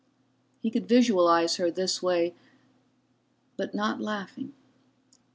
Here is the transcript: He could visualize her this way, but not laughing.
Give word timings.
He 0.63 0.71
could 0.71 0.87
visualize 0.87 1.57
her 1.57 1.69
this 1.69 2.01
way, 2.01 2.33
but 3.55 3.75
not 3.75 4.01
laughing. 4.01 4.55